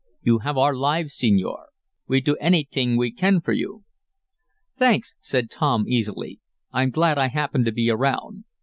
You 0.23 0.39
have 0.39 0.57
our 0.57 0.73
lives, 0.73 1.13
senor! 1.13 1.67
We 2.07 2.21
do 2.21 2.35
anyt'ing 2.41 2.97
we 2.97 3.11
can 3.11 3.39
for 3.39 3.51
you." 3.51 3.83
"Thanks," 4.75 5.13
said 5.19 5.51
Tom, 5.51 5.85
easily. 5.87 6.39
"I'm 6.71 6.89
glad 6.89 7.19
I 7.19 7.27
happened 7.27 7.65
to 7.65 7.71
be 7.71 7.91
around. 7.91 8.45